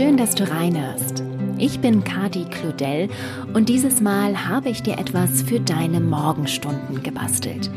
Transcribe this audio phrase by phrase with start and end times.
[0.00, 1.22] schön, dass du reinhörst.
[1.58, 3.10] Ich bin Kati Claudel
[3.52, 7.70] und dieses Mal habe ich dir etwas für deine Morgenstunden gebastelt.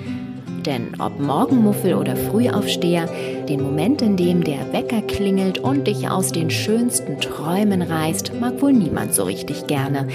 [0.66, 3.10] Denn ob Morgenmuffel oder Frühaufsteher,
[3.50, 8.62] den Moment, in dem der Wecker klingelt und dich aus den schönsten Träumen reißt, mag
[8.62, 10.08] wohl niemand so richtig gerne.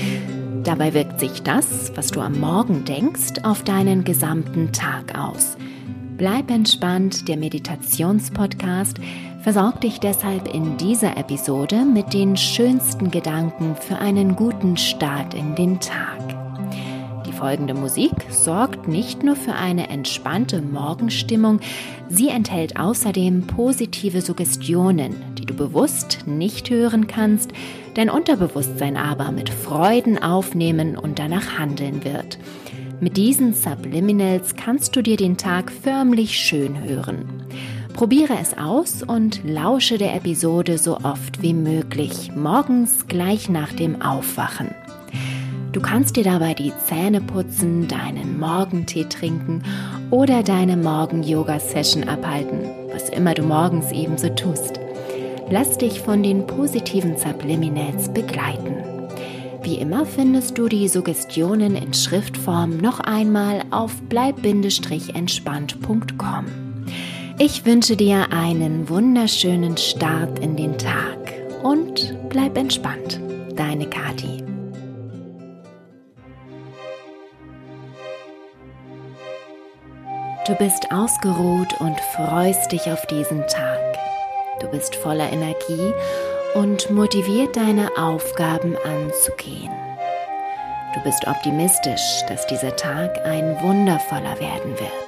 [0.64, 5.58] Dabei wirkt sich das, was du am Morgen denkst, auf deinen gesamten Tag aus.
[6.16, 8.98] Bleib entspannt, der Meditationspodcast
[9.48, 15.54] versorgt dich deshalb in dieser Episode mit den schönsten Gedanken für einen guten Start in
[15.54, 16.18] den Tag.
[17.26, 21.60] Die folgende Musik sorgt nicht nur für eine entspannte Morgenstimmung,
[22.10, 27.52] sie enthält außerdem positive Suggestionen, die du bewusst nicht hören kannst,
[27.94, 32.38] dein Unterbewusstsein aber mit Freuden aufnehmen und danach handeln wird.
[33.00, 37.46] Mit diesen Subliminals kannst du dir den Tag förmlich schön hören.
[37.98, 44.00] Probiere es aus und lausche der Episode so oft wie möglich, morgens gleich nach dem
[44.00, 44.72] Aufwachen.
[45.72, 49.64] Du kannst dir dabei die Zähne putzen, deinen Morgentee trinken
[50.12, 54.78] oder deine Morgen-Yoga-Session abhalten, was immer du morgens ebenso tust.
[55.50, 58.76] Lass dich von den positiven Subliminals begleiten.
[59.64, 66.67] Wie immer findest du die Suggestionen in Schriftform noch einmal auf bleib-entspannt.com.
[67.40, 73.20] Ich wünsche dir einen wunderschönen Start in den Tag und bleib entspannt.
[73.54, 74.42] Deine Kati.
[80.48, 83.96] Du bist ausgeruht und freust dich auf diesen Tag.
[84.60, 85.92] Du bist voller Energie
[86.54, 89.70] und motiviert deine Aufgaben anzugehen.
[90.92, 95.07] Du bist optimistisch, dass dieser Tag ein wundervoller werden wird.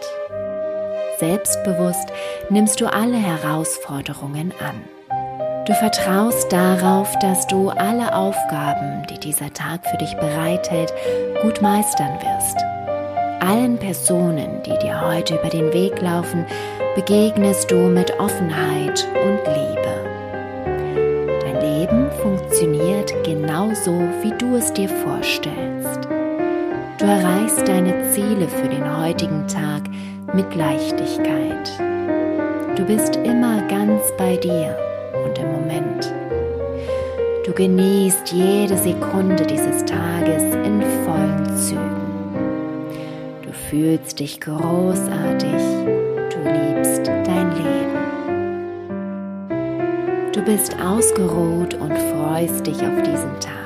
[1.20, 2.08] Selbstbewusst
[2.48, 4.82] nimmst du alle Herausforderungen an.
[5.66, 10.92] Du vertraust darauf, dass du alle Aufgaben, die dieser Tag für dich bereithält,
[11.42, 12.56] gut meistern wirst.
[13.40, 16.44] Allen Personen, die dir heute über den Weg laufen,
[16.96, 19.70] begegnest du mit Offenheit und Liebe
[22.20, 23.92] funktioniert genau so,
[24.22, 26.08] wie du es dir vorstellst.
[26.98, 29.89] Du erreichst deine Ziele für den heutigen Tag
[30.34, 31.72] mit Leichtigkeit.
[32.76, 34.76] Du bist immer ganz bei dir
[35.24, 36.12] und im Moment.
[37.44, 41.90] Du genießt jede Sekunde dieses Tages in vollen Zügen.
[43.42, 45.62] Du fühlst dich großartig.
[46.30, 47.98] Du liebst dein Leben.
[50.32, 53.59] Du bist ausgeruht und freust dich auf diesen Tag.